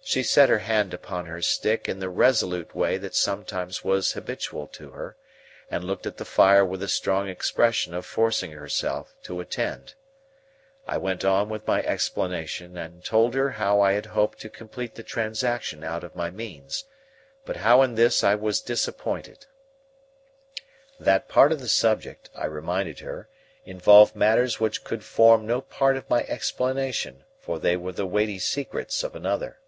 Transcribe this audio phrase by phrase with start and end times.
[0.00, 4.66] She set her hand upon her stick in the resolute way that sometimes was habitual
[4.68, 5.16] to her,
[5.70, 9.94] and looked at the fire with a strong expression of forcing herself to attend.
[10.86, 14.94] I went on with my explanation, and told her how I had hoped to complete
[14.94, 16.84] the transaction out of my means,
[17.44, 19.44] but how in this I was disappointed.
[20.98, 23.28] That part of the subject (I reminded her)
[23.66, 28.38] involved matters which could form no part of my explanation, for they were the weighty
[28.38, 29.58] secrets of another.